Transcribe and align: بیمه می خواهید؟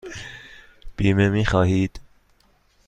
بیمه 0.97 1.29
می 1.29 1.45
خواهید؟ 1.45 1.99